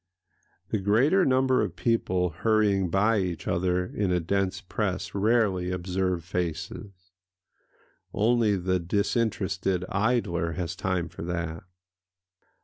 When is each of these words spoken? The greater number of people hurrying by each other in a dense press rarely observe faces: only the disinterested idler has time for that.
The 0.69 0.79
greater 0.79 1.25
number 1.27 1.61
of 1.61 1.75
people 1.75 2.31
hurrying 2.31 2.89
by 2.89 3.19
each 3.19 3.47
other 3.47 3.85
in 3.85 4.11
a 4.11 4.19
dense 4.19 4.59
press 4.59 5.13
rarely 5.13 5.69
observe 5.69 6.23
faces: 6.23 7.11
only 8.11 8.55
the 8.55 8.79
disinterested 8.79 9.85
idler 9.89 10.53
has 10.53 10.75
time 10.75 11.07
for 11.07 11.21
that. 11.25 11.65